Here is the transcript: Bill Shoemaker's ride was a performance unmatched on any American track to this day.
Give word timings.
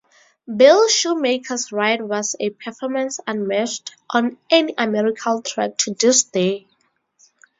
Bill 0.57 0.87
Shoemaker's 0.89 1.71
ride 1.71 2.01
was 2.01 2.35
a 2.39 2.49
performance 2.49 3.19
unmatched 3.27 3.95
on 4.09 4.39
any 4.49 4.73
American 4.75 5.43
track 5.43 5.77
to 5.77 5.93
this 5.93 6.23
day. 6.23 6.67